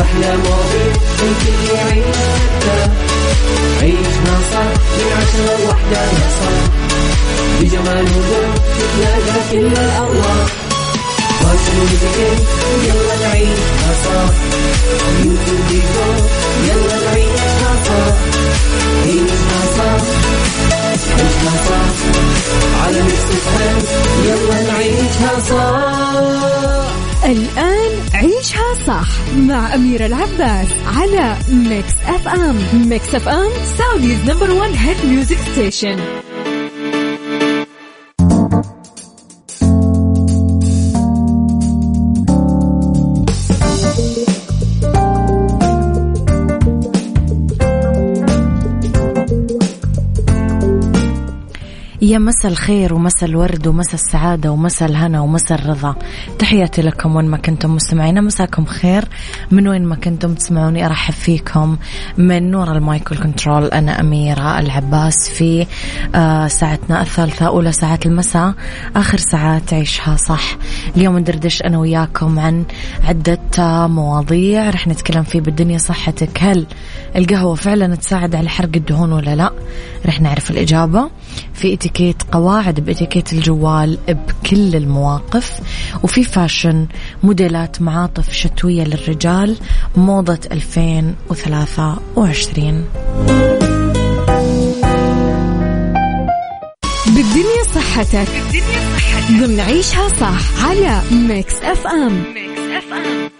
أحلى 0.00 0.36
مواضيع 0.36 0.92
الكل 1.22 1.74
يعيش 1.74 2.16
عيشها 3.82 4.36
صح 4.52 4.70
من 4.98 5.12
عشرة 5.18 5.64
لوحدة 5.64 6.00
يا 6.02 6.28
صاح 6.40 6.64
بجمال 7.60 8.04
وذوق 8.04 8.54
تتلاقى 8.78 9.40
كل 9.50 9.66
الأرواح 9.66 10.46
فاشل 11.40 11.78
واتيكيت 11.80 12.40
يلا 12.84 13.28
نعيشها 13.28 13.92
صح 14.04 14.33
مع 29.46 29.74
أميرة 29.74 30.06
العباس 30.06 30.68
على 30.86 31.36
Mix 31.52 31.92
FM 32.06 32.56
Mix 32.88 33.14
FM 33.14 33.50
Saudi's 33.78 34.30
number 34.30 34.50
one 34.50 34.70
hit 34.74 34.96
music 35.06 35.38
station 35.52 36.23
يا 52.14 52.18
مسا 52.18 52.48
الخير 52.48 52.94
ومسا 52.94 53.26
الورد 53.26 53.66
ومسا 53.66 53.94
السعادة 53.94 54.50
ومسا 54.52 54.86
الهنا 54.86 55.20
ومسا 55.20 55.54
الرضا. 55.54 55.94
تحياتي 56.38 56.82
لكم 56.82 57.16
وين 57.16 57.24
ما 57.24 57.36
كنتم 57.36 57.74
مستمعين. 57.74 58.24
مساكم 58.24 58.64
خير. 58.64 59.04
من 59.50 59.68
وين 59.68 59.84
ما 59.84 59.96
كنتم 59.96 60.34
تسمعوني 60.34 60.86
أرحب 60.86 61.14
فيكم. 61.14 61.76
من 62.18 62.50
نور 62.50 62.72
المايك 62.72 63.10
والكنترول 63.10 63.64
أنا 63.64 64.00
أميرة 64.00 64.58
العباس 64.58 65.30
في 65.30 65.66
آه 66.14 66.46
ساعتنا 66.46 67.02
الثالثة 67.02 67.46
أولى 67.46 67.72
ساعات 67.72 68.06
المساء. 68.06 68.54
آخر 68.96 69.18
ساعات 69.18 69.74
عيشها 69.74 70.16
صح. 70.16 70.56
اليوم 70.96 71.18
ندردش 71.18 71.62
أنا 71.62 71.78
وياكم 71.78 72.38
عن 72.38 72.64
عدة 73.04 73.86
مواضيع 73.86 74.70
رح 74.70 74.88
نتكلم 74.88 75.22
فيه 75.22 75.40
بالدنيا 75.40 75.78
صحتك. 75.78 76.42
هل 76.42 76.66
القهوة 77.16 77.54
فعلا 77.54 77.94
تساعد 77.94 78.34
على 78.34 78.48
حرق 78.48 78.70
الدهون 78.76 79.12
ولا 79.12 79.36
لا؟ 79.36 79.50
رح 80.06 80.20
نعرف 80.20 80.50
الإجابة. 80.50 81.10
في 81.54 81.74
اتيكيت 81.74 82.22
قواعد 82.32 82.80
باتيكيت 82.80 83.32
الجوال 83.32 83.98
بكل 84.08 84.76
المواقف. 84.76 85.60
وفي 86.02 86.24
fashion 86.24 86.86
موديلات 87.22 87.82
معاطف 87.82 88.32
شتوية 88.32 88.84
للرجال 88.84 89.56
موضة 89.96 90.38
2023 90.52 92.84
بالدنيا 97.06 97.62
صحتك. 97.74 98.28
بالدنيا 98.28 98.96
صحتك. 98.96 99.30
ضمن 99.30 99.60
عيشها 99.60 100.08
صح 100.08 100.64
على 100.64 101.02
Mix 101.10 101.54
FM 101.62 102.24
Mix 102.34 102.60
FM 102.60 103.30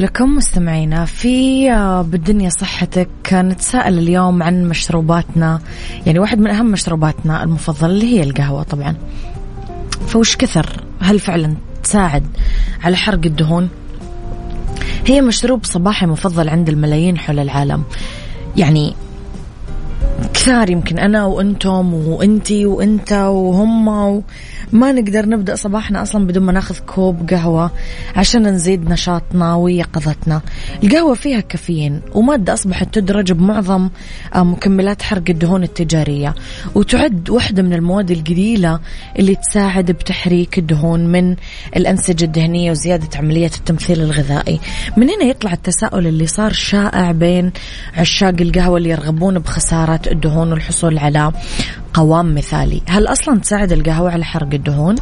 لكم 0.00 0.36
مستمعينا 0.36 1.04
في 1.04 1.70
آه، 1.72 2.02
بالدنيا 2.02 2.50
صحتك 2.50 3.08
نتساءل 3.32 3.98
اليوم 3.98 4.42
عن 4.42 4.68
مشروباتنا. 4.68 5.60
يعني 6.06 6.18
واحد 6.18 6.38
من 6.38 6.50
أهم 6.50 6.66
مشروباتنا 6.66 7.44
المفضلة 7.44 7.90
اللي 7.90 8.06
هي 8.06 8.22
القهوة 8.22 8.62
طبعا. 8.62 8.96
فوش 10.06 10.36
كثر؟ 10.36 10.66
هل 11.00 11.18
فعلا 11.18 11.54
تساعد 11.82 12.26
على 12.84 12.96
حرق 12.96 13.20
الدهون؟ 13.26 13.68
هي 15.06 15.20
مشروب 15.20 15.64
صباحي 15.64 16.06
مفضل 16.06 16.48
عند 16.48 16.68
الملايين 16.68 17.18
حول 17.18 17.38
العالم. 17.38 17.84
يعني 18.56 18.94
كثار 20.40 20.70
يمكن 20.70 20.98
أنا 20.98 21.24
وأنتم 21.24 21.94
وأنتي 21.94 22.66
وأنت 22.66 23.12
وهم. 23.12 24.22
ما 24.72 24.92
نقدر 24.92 25.28
نبدأ 25.28 25.54
صباحنا 25.54 26.02
أصلا 26.02 26.26
بدون 26.26 26.42
ما 26.42 26.52
ناخذ 26.52 26.78
كوب 26.78 27.30
قهوة 27.30 27.70
عشان 28.16 28.42
نزيد 28.42 28.90
نشاطنا 28.90 29.54
ويقظتنا. 29.54 30.40
القهوة 30.84 31.14
فيها 31.14 31.40
كافيين 31.40 32.00
ومادة 32.14 32.52
أصبحت 32.52 32.94
تدرج 32.94 33.32
بمعظم 33.32 33.90
آه، 34.34 34.42
مكملات 34.42 35.02
حرق 35.02 35.22
الدهون 35.28 35.62
التجارية. 35.62 36.34
وتعد 36.74 37.30
واحدة 37.30 37.62
من 37.62 37.72
المواد 37.72 38.10
القليلة 38.10 38.80
اللي 39.18 39.34
تساعد 39.34 39.90
بتحريك 39.90 40.58
الدهون 40.58 41.06
من 41.06 41.36
الأنسجة 41.76 42.24
الدهنية 42.24 42.70
وزيادة 42.70 43.18
عملية 43.18 43.50
التمثيل 43.58 44.00
الغذائي. 44.00 44.60
من 44.96 45.10
هنا 45.10 45.24
يطلع 45.24 45.52
التساؤل 45.52 46.06
اللي 46.06 46.26
صار 46.26 46.52
شائع 46.52 47.12
بين 47.12 47.52
عشاق 47.96 48.34
القهوة 48.40 48.78
اللي 48.78 48.90
يرغبون 48.90 49.38
بخسارة 49.38 50.00
الدهون. 50.06 50.29
والحصول 50.38 50.98
على 50.98 51.32
قوام 51.94 52.34
مثالي 52.34 52.82
هل 52.88 53.06
أصلا 53.06 53.40
تساعد 53.40 53.72
القهوة 53.72 54.10
على 54.10 54.24
حرق 54.24 54.54
الدهون؟ 54.54 54.96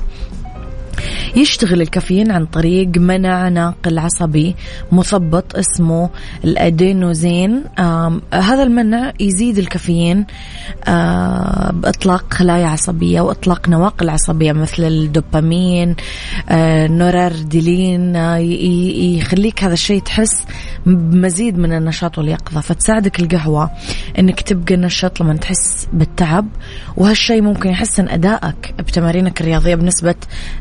يشتغل 1.37 1.82
الكافيين 1.82 2.30
عن 2.30 2.46
طريق 2.46 2.88
منع 2.96 3.48
ناقل 3.48 3.98
عصبي 3.98 4.54
مثبط 4.92 5.56
اسمه 5.56 6.11
الأدينوزين. 6.44 7.64
هذا 8.32 8.62
المنع 8.62 9.12
يزيد 9.20 9.58
الكافيين 9.58 10.26
بإطلاق 11.72 12.34
خلايا 12.34 12.66
عصبية 12.66 13.20
وإطلاق 13.20 13.68
نواقل 13.68 14.08
عصبية 14.08 14.52
مثل 14.52 14.84
الدوبامين 14.84 15.96
نورارديلين 16.98 18.16
يخليك 19.16 19.64
هذا 19.64 19.72
الشيء 19.72 20.02
تحس 20.02 20.44
بمزيد 20.87 21.58
من 21.58 21.72
النشاط 21.72 22.18
واليقظة. 22.18 22.61
فتساعدك 22.61 23.20
القهوة 23.20 23.70
إنك 24.18 24.40
تبقى 24.40 24.76
نشط 24.76 25.20
لما 25.20 25.37
تحس 25.37 25.88
بالتعب 25.92 26.46
وهالشيء 26.96 27.42
ممكن 27.42 27.70
يحسن 27.70 28.08
أدائك 28.08 28.74
بتمارينك 28.78 29.40
الرياضية 29.40 29.74
بنسبة 29.74 30.14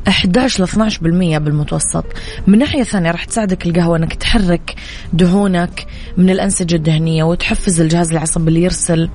11 0.08 0.27
ل 0.60 0.64
12% 0.64 1.38
بالمتوسط. 1.38 2.06
من 2.48 2.58
ناحية 2.58 2.84
ثانية 2.84 3.12
راح 3.12 3.24
تساعدك 3.24 3.66
القهوة 3.66 3.98
أنك 3.98 4.14
تحرك 4.14 4.76
دهونك 5.14 5.86
من 6.18 6.30
الأنسجة 6.30 6.76
الدهنية 6.76 7.24
وتحفز 7.24 7.82
الجهاز 7.82 8.12
العصبي 8.12 8.48
اللي 8.48 8.64
يرسل 8.64 9.10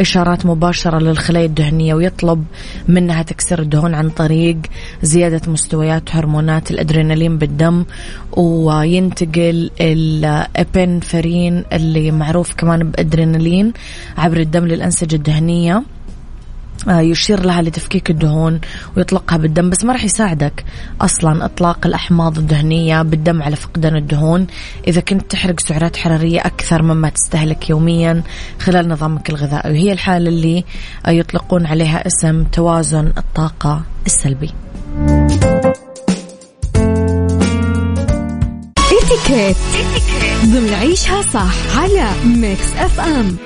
إشارات 0.00 0.46
مباشرة 0.46 0.98
للخلايا 0.98 1.46
الدهنية 1.46 1.94
ويطلب 1.94 2.44
منها 2.88 3.22
تكسير 3.22 3.62
الدهون 3.62 3.94
عن 3.94 4.10
طريق 4.10 4.56
زيادة 5.02 5.52
مستويات 5.52 6.16
هرمونات 6.16 6.70
الأدرينالين 6.70 7.38
بالدم 7.38 7.84
وينتقل 8.32 9.70
الإبنفرين 9.80 11.64
اللي 11.72 12.10
معروف 12.10 12.54
كمان 12.54 12.90
بأدرينالين 12.90 13.72
عبر 14.18 14.40
الدم 14.40 14.66
للأنسجة 14.66 15.16
الدهنية. 15.16 15.82
يشير 16.88 17.44
لها 17.46 17.62
لتفكيك 17.62 18.10
الدهون 18.10 18.60
ويطلقها 18.96 19.36
بالدم 19.36 19.70
بس 19.70 19.84
ما 19.84 19.92
راح 19.92 20.04
يساعدك 20.04 20.64
أصلا 21.00 21.44
إطلاق 21.44 21.86
الأحماض 21.86 22.38
الدهنية 22.38 23.02
بالدم 23.02 23.42
على 23.42 23.56
فقدان 23.56 23.96
الدهون. 23.96 24.46
إذا 24.88 25.00
كنت 25.00 25.30
تحرق 25.30 25.60
سعرات 25.60 25.96
حرارية 25.96 26.40
أكثر 26.40 26.82
مما 26.82 27.08
تستهلك 27.08 27.70
يوميا 27.70 28.22
خلال 28.60 28.88
نظامك 28.88 29.30
الغذائي. 29.30 29.70
وهي 29.70 29.92
الحالة 29.92 30.28
اللي 30.28 30.64
يطلقون 31.08 31.66
عليها 31.66 32.06
اسم 32.06 32.44
توازن 32.44 33.12
الطاقة 33.18 33.82
السلبي. 34.06 34.50
اتيكيت 39.04 39.56
ضمن 40.44 40.74
عيشها 40.74 41.22
صح 41.22 41.78
على 41.78 42.10
ميكس 42.24 42.76
اف 42.76 43.00
ام 43.00 43.36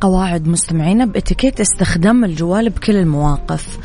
قواعد 0.00 0.48
مستمعينا 0.48 1.04
بإتيكيت 1.04 1.60
استخدام 1.60 2.24
الجوال 2.24 2.70
بكل 2.70 2.96
المواقف. 2.96 3.78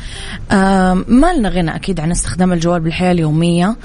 آه 0.50 0.94
ما 1.08 1.32
لنا 1.32 1.48
غنى 1.48 1.76
أكيد 1.76 2.00
عن 2.00 2.10
استخدام 2.10 2.52
الجوال 2.52 2.80
بالحياة 2.80 3.12
اليومية 3.12 3.76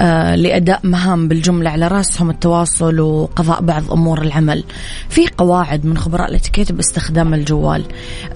آه 0.00 0.34
لأداء 0.34 0.80
مهام 0.84 1.28
بالجملة 1.28 1.70
على 1.70 1.88
رأسهم 1.88 2.30
التواصل 2.30 3.00
وقضاء 3.00 3.62
بعض 3.62 3.92
أمور 3.92 4.22
العمل. 4.22 4.64
في 5.08 5.26
قواعد 5.38 5.86
من 5.86 5.98
خبراء 5.98 6.30
الإتيكيت 6.30 6.72
باستخدام 6.72 7.34
الجوال. 7.34 7.84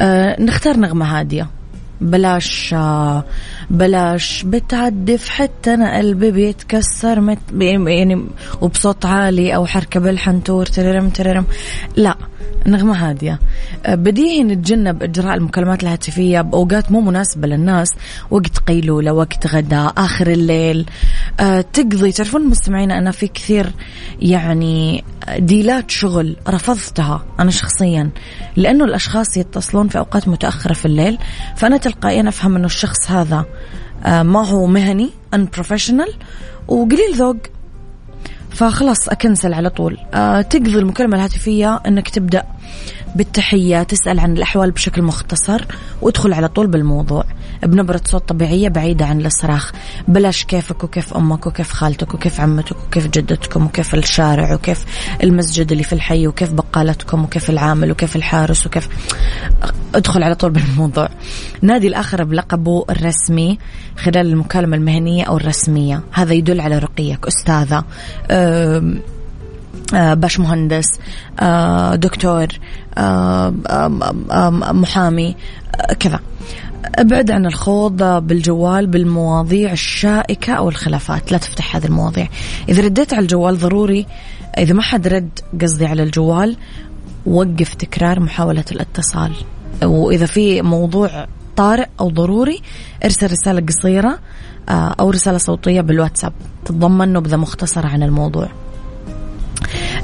آه 0.00 0.42
نختار 0.42 0.76
نغمة 0.76 1.18
هادية. 1.18 1.46
بلاش 2.00 2.74
بلاش 3.70 4.42
بتعدف 4.42 5.28
حتى 5.28 5.74
أنا 5.74 5.96
قلبي 5.98 6.30
بيتكسر 6.30 7.20
مت 7.20 7.38
يعني 7.52 8.24
وبصوت 8.60 9.06
عالي 9.06 9.54
أو 9.54 9.66
حركة 9.66 10.00
بالحنتور 10.00 10.66
تررم 10.66 11.08
تررم. 11.08 11.44
لا. 11.96 12.16
نغمة 12.66 13.08
هادية. 13.08 13.38
بديهي 13.88 14.42
نتجنب 14.42 15.02
إجراء 15.02 15.34
المكالمات 15.34 15.82
الهاتفية 15.82 16.40
بأوقات 16.40 16.92
مو 16.92 17.00
مناسبة 17.00 17.48
للناس. 17.48 17.88
وقت 18.30 18.58
قيلولة 18.58 19.12
وقت 19.12 19.46
غداء 19.46 19.92
آخر 19.96 20.26
الليل. 20.26 20.86
أه 21.40 21.60
تقضي 21.60 22.12
تعرفون 22.12 22.46
مستمعين 22.46 22.90
أنا 22.90 23.10
في 23.10 23.28
كثير 23.28 23.72
يعني 24.20 25.04
ديلات 25.38 25.90
شغل 25.90 26.36
رفضتها 26.48 27.24
أنا 27.40 27.50
شخصيا 27.50 28.10
لأنه 28.56 28.84
الأشخاص 28.84 29.36
يتصلون 29.36 29.88
في 29.88 29.98
أوقات 29.98 30.28
متأخرة 30.28 30.72
في 30.72 30.86
الليل. 30.86 31.18
فأنا 31.56 31.76
تلقائيا 31.76 32.28
أفهم 32.28 32.56
أنه 32.56 32.66
الشخص 32.66 33.10
هذا 33.10 33.44
أه 34.04 34.22
ما 34.22 34.48
هو 34.48 34.66
مهني 34.66 35.10
unprofessional. 35.36 36.12
وقليل 36.68 37.14
ذوق 37.14 37.36
فخلاص 38.50 39.08
أكنسل 39.08 39.54
على 39.54 39.70
طول. 39.70 39.98
أه 40.14 40.40
تقضي 40.42 40.78
المكالمة 40.78 41.16
الهاتفية 41.16 41.80
أنك 41.86 42.08
تبدأ. 42.08 42.42
بالتحية. 43.14 43.82
تسأل 43.82 44.20
عن 44.20 44.32
الأحوال 44.32 44.70
بشكل 44.70 45.02
مختصر 45.02 45.64
وادخل 46.02 46.32
على 46.32 46.48
طول 46.48 46.66
بالموضوع. 46.66 47.24
بنبرة 47.62 48.00
صوت 48.04 48.28
طبيعية 48.28 48.68
بعيدة 48.68 49.06
عن 49.06 49.26
الصراخ. 49.26 49.72
بلاش 50.08 50.44
كيفك 50.44 50.84
وكيف 50.84 51.14
أمك 51.14 51.46
وكيف 51.46 51.72
خالتك 51.72 52.14
وكيف 52.14 52.40
عمتك 52.40 52.76
وكيف 52.86 53.06
جدتكم 53.06 53.66
وكيف 53.66 53.94
الشارع 53.94 54.54
وكيف 54.54 54.84
المسجد 55.22 55.72
اللي 55.72 55.84
في 55.84 55.92
الحي 55.92 56.26
وكيف 56.26 56.52
بقالتكم 56.52 57.24
وكيف 57.24 57.50
العامل 57.50 57.90
وكيف 57.90 58.16
الحارس 58.16 58.66
وكيف. 58.66 58.88
ادخل 59.94 60.22
على 60.22 60.34
طول 60.34 60.50
بالموضوع. 60.50 61.08
نادي 61.62 61.88
الآخر 61.88 62.24
بلقبه 62.24 62.84
الرسمي 62.90 63.58
خلال 63.96 64.26
المكالمة 64.26 64.76
المهنية 64.76 65.24
أو 65.24 65.36
الرسمية. 65.36 66.02
هذا 66.12 66.34
يدل 66.34 66.60
على 66.60 66.78
رقيك. 66.78 67.26
أستاذة 67.26 67.84
باش 69.92 70.40
مهندس 70.40 70.86
دكتور 71.94 72.46
محامي 74.72 75.36
كذا. 76.00 76.20
ابعد 76.94 77.30
عن 77.30 77.46
الخوض 77.46 78.02
بالجوال 78.02 78.86
بالمواضيع 78.86 79.72
الشائكة 79.72 80.52
أو 80.52 80.68
الخلافات. 80.68 81.32
لا 81.32 81.38
تفتح 81.38 81.76
هذه 81.76 81.84
المواضيع. 81.84 82.28
إذا 82.68 82.82
رديت 82.82 83.14
على 83.14 83.22
الجوال 83.22 83.58
ضروري. 83.58 84.06
إذا 84.58 84.74
ما 84.74 84.82
حد 84.82 85.08
رد 85.08 85.38
قصدي 85.62 85.86
على 85.86 86.02
الجوال 86.02 86.56
وقف 87.26 87.74
تكرار 87.74 88.20
محاولة 88.20 88.64
الاتصال. 88.72 89.32
وإذا 89.82 90.26
في 90.26 90.62
موضوع 90.62 91.26
طارئ 91.56 91.86
أو 92.00 92.10
ضروري 92.10 92.62
ارسل 93.04 93.30
رسالة 93.30 93.66
قصيرة 93.66 94.18
أو 94.68 95.10
رسالة 95.10 95.38
صوتية 95.38 95.80
بالواتساب. 95.80 96.32
تتضمن 96.64 97.12
نبذة 97.12 97.36
مختصرة 97.36 97.88
عن 97.88 98.02
الموضوع. 98.02 98.48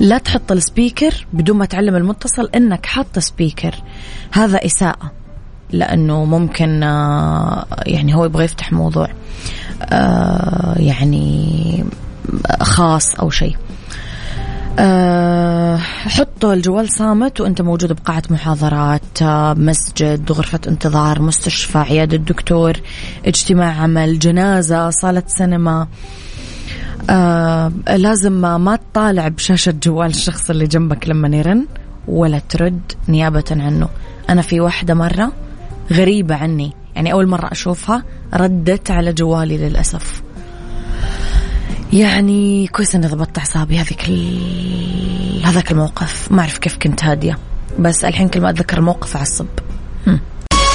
لا 0.00 0.18
تحط 0.18 0.52
السبيكر 0.52 1.26
بدون 1.32 1.56
ما 1.56 1.64
تعلم 1.64 1.96
المتصل 1.96 2.48
إنك 2.54 2.86
حاط 2.86 3.18
سبيكر. 3.18 3.74
هذا 4.32 4.66
إساءة 4.66 5.12
لأنه 5.70 6.24
ممكن 6.24 6.82
يعني 7.86 8.14
هو 8.14 8.24
يبغى 8.24 8.44
يفتح 8.44 8.72
موضوع 8.72 9.08
يعني 10.76 11.84
خاص 12.60 13.14
أو 13.14 13.30
شيء. 13.30 13.56
أه 14.78 15.76
حطوا 16.06 16.54
الجوال 16.54 16.90
صامت 16.90 17.40
وأنت 17.40 17.62
موجود 17.62 17.92
بقاعة 17.92 18.22
محاضرات 18.30 19.22
مسجد 19.58 20.32
غرفة 20.32 20.60
انتظار 20.68 21.22
مستشفى 21.22 21.78
عيادة 21.78 22.16
دكتور 22.16 22.72
اجتماع 23.26 23.72
عمل 23.82 24.18
جنازة 24.18 24.90
صالة 24.90 25.22
سينما. 25.26 25.86
آه 27.10 27.72
لازم 27.96 28.32
ما, 28.32 28.76
تطالع 28.76 29.28
بشاشة 29.28 29.74
جوال 29.82 30.10
الشخص 30.10 30.50
اللي 30.50 30.66
جنبك 30.66 31.08
لما 31.08 31.36
يرن 31.36 31.66
ولا 32.08 32.38
ترد 32.38 32.92
نيابة 33.08 33.44
عنه. 33.50 33.88
أنا 34.30 34.42
في 34.42 34.60
واحدة 34.60 34.94
مرة 34.94 35.32
غريبة 35.92 36.34
عني. 36.34 36.72
يعني 36.94 37.12
أول 37.12 37.26
مرة 37.26 37.52
أشوفها 37.52 38.02
ردت 38.34 38.90
على 38.90 39.12
جوالي 39.12 39.58
للأسف. 39.58 40.22
يعني 41.92 42.66
كويس 42.66 42.94
إني 42.94 43.06
ضبطت 43.06 43.38
اعصابي 43.38 43.78
هذيك 43.78 44.08
ال... 44.08 45.42
هذاك 45.44 45.72
الموقف. 45.72 46.32
ما 46.32 46.40
أعرف 46.40 46.58
كيف 46.58 46.76
كنت 46.76 47.04
هادية. 47.04 47.38
بس 47.78 48.04
الحين 48.04 48.28
كل 48.28 48.40
ما 48.40 48.50
أتذكر 48.50 48.78
الموقف 48.78 49.16
أعصب. 49.16 49.46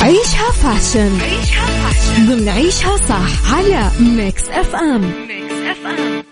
عيشها 0.01 0.51
fashion. 0.51 1.19
عيشها 1.21 1.65
fashion. 1.65 2.25
ضمن 2.25 2.49
عيشها 2.49 2.97
صح 2.97 3.53
على 3.53 3.89
Mix 3.99 4.49
FM. 4.49 5.01
Mix 5.01 5.40
F 5.85 6.30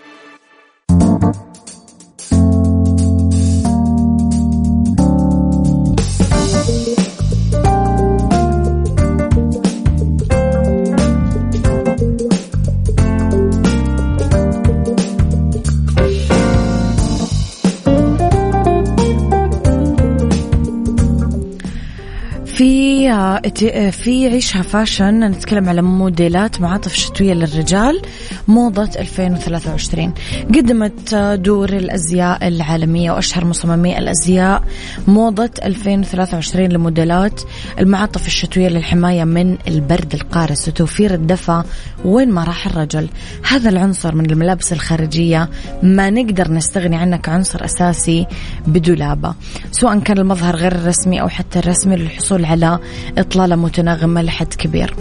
في 23.55 23.91
في 23.91 24.27
عيشها 24.27 24.62
فاشن. 24.62 25.19
نتكلم 25.23 25.69
على 25.69 25.82
موديلات 25.82 26.62
معاطف 26.62 26.93
شتوية 26.93 27.34
للرجال 27.34 28.01
موضة 28.47 28.89
2023 28.99 30.13
قدمت 30.55 31.15
دور 31.15 31.69
الأزياء 31.69 32.47
العالمية 32.47 33.12
وأشهر 33.12 33.45
مصممي 33.45 33.97
الأزياء 33.97 34.63
موضة 35.08 35.49
2023 35.63 36.69
لموديلات 36.69 37.41
المعاطف 37.79 38.27
الشتوية 38.27 38.67
للحماية 38.67 39.23
من 39.23 39.58
البرد 39.67 40.13
القارس 40.13 40.67
وتوفير 40.67 41.13
الدفى 41.13 41.63
وين 42.05 42.32
ما 42.32 42.43
راح 42.43 42.67
الرجل. 42.67 43.10
هذا 43.43 43.69
العنصر 43.69 44.15
من 44.15 44.32
الملابس 44.32 44.73
الخارجية 44.73 45.49
ما 45.84 46.10
نقدر 46.10 46.51
نستغني 46.51 46.95
عنه 46.95 47.17
كعنصر 47.17 47.65
أساسي 47.65 48.27
بدولابة. 48.67 49.34
سواء 49.71 49.99
كان 49.99 50.17
المظهر 50.17 50.55
غير 50.55 50.71
الرسمي 50.71 51.21
أو 51.21 51.29
حتى 51.29 51.60
الرسمي 51.60 51.95
للحصول 51.95 52.45
على 52.45 52.79
إطلالة 53.17 53.56
متناغمة 53.56 54.22
لحد 54.22 54.54
كبير. 54.54 54.93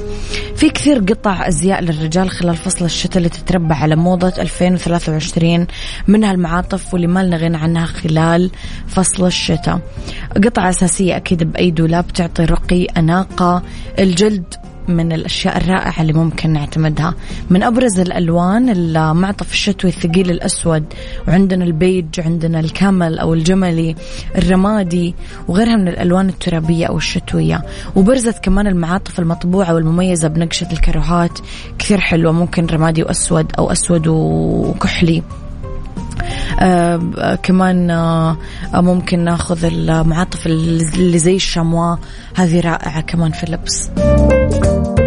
في 0.56 0.70
كثير 0.70 0.98
قطع 0.98 1.48
أزياء 1.48 1.80
للرجال 1.80 2.30
خلال 2.30 2.56
فصل 2.56 2.84
الشتاء 2.84 3.18
اللي 3.18 3.28
تتربع 3.28 3.76
على 3.76 3.96
موضة 3.96 4.32
2023 4.38 5.66
منها 6.08 6.32
المعاطف 6.32 6.94
واللي 6.94 7.06
ما 7.06 7.24
لنا 7.24 7.36
غنى 7.36 7.56
عنها 7.56 7.86
خلال 7.86 8.50
فصل 8.86 9.26
الشتاء. 9.26 9.80
قطعة 10.44 10.68
أساسية 10.68 11.16
أكيد 11.16 11.42
بأي 11.52 11.70
دولاب 11.70 12.12
تعطي 12.12 12.44
رقي 12.44 12.84
أناقة 12.84 13.62
الجلد 13.98 14.54
من 14.88 15.12
الأشياء 15.12 15.56
الرائعة 15.56 16.02
اللي 16.02 16.12
ممكن 16.12 16.52
نعتمدها. 16.52 17.14
من 17.50 17.62
أبرز 17.62 18.00
الألوان 18.00 18.68
المعطف 18.68 19.52
الشتوي 19.52 19.90
الثقيل 19.90 20.30
الأسود 20.30 20.84
وعندنا 21.28 21.64
البيج 21.64 22.20
عندنا 22.20 22.60
الكامل 22.60 23.18
أو 23.18 23.34
الجملي 23.34 23.96
الرمادي 24.36 25.14
وغيرها 25.48 25.76
من 25.76 25.88
الألوان 25.88 26.28
الترابية 26.28 26.86
أو 26.86 26.96
الشتوية. 26.96 27.62
وبرزت 27.96 28.38
كمان 28.44 28.66
المعاطف 28.66 29.18
المطبوعة 29.18 29.74
والمميزة 29.74 30.28
بنقشة 30.28 30.72
الكروهات. 30.72 31.38
كثير 31.78 32.00
حلوة 32.00 32.32
ممكن 32.32 32.66
رمادي 32.66 33.02
وأسود 33.02 33.52
أو 33.58 33.72
أسود 33.72 34.06
وكحلي. 34.06 35.22
آه 36.60 37.38
كمان 37.42 37.90
آه 37.90 38.36
ممكن 38.74 39.24
ناخذ 39.24 39.64
المعاطف 39.64 40.46
اللي 40.46 41.18
زي 41.18 41.36
الشموا 41.36 41.96
هذه 42.34 42.60
رائعة 42.60 43.00
كمان 43.00 43.32
في 43.32 43.44
اللبس. 43.44 43.90
thank 44.50 44.64
you 44.86 44.97